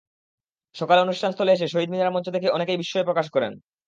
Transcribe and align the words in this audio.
সকালে 0.75 0.99
অনুষ্ঠানস্থলে 1.01 1.51
এসে 1.53 1.67
শহীদ 1.67 1.89
মিনারে 1.91 2.11
মঞ্চ 2.13 2.27
দেখে 2.29 2.49
অনেকেই 2.49 2.79
বিসঞ্চয় 2.79 3.07
প্রকাশ 3.09 3.27
করেন। 3.29 3.53